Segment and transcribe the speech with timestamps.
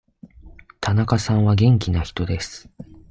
[0.79, 2.67] 田中さんは元気な人です。